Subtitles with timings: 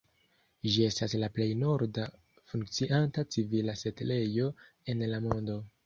[0.75, 2.07] Ĝi estas la plej norda
[2.55, 4.53] funkcianta civila setlejo
[4.95, 5.65] en la mondo.